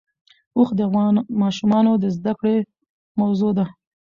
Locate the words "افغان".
0.87-1.15